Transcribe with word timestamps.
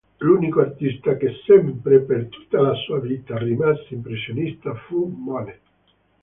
L'unico 0.17 0.61
artista 0.61 1.15
che 1.15 1.35
sempre, 1.45 1.99
per 1.99 2.25
tutta 2.29 2.59
la 2.59 2.73
sua 2.73 2.99
vita, 2.99 3.37
rimase 3.37 3.93
impressionista 3.93 4.73
fu 4.87 5.05
Monet. 5.05 5.59